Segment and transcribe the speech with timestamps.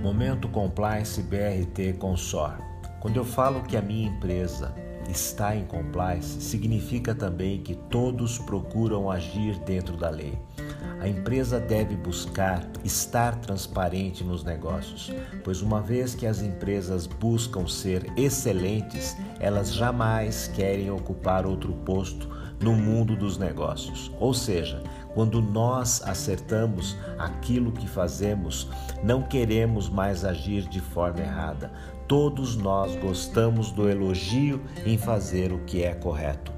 [0.00, 2.54] Momento Compliance BRT Consor.
[3.00, 4.74] Quando eu falo que a minha empresa
[5.10, 10.38] está em compliance, significa também que todos procuram agir dentro da lei.
[11.00, 15.12] A empresa deve buscar estar transparente nos negócios,
[15.44, 22.26] pois uma vez que as empresas buscam ser excelentes, elas jamais querem ocupar outro posto
[22.60, 24.10] no mundo dos negócios.
[24.20, 24.82] Ou seja,
[25.14, 28.68] quando nós acertamos aquilo que fazemos,
[29.02, 31.72] não queremos mais agir de forma errada.
[32.06, 36.52] Todos nós gostamos do elogio em fazer o que é correto.